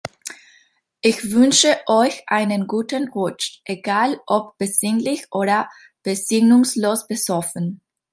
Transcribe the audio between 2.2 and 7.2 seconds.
einen guten Rutsch, egal ob besinnlich oder besinnungslos